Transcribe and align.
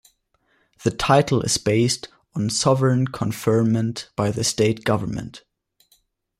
The 0.83 0.89
title 0.89 1.43
is 1.43 1.59
based 1.59 2.07
on 2.33 2.49
sovereign 2.49 3.05
conferment 3.09 4.07
by 4.15 4.31
the 4.31 4.43
state 4.43 4.83
government. 4.83 5.43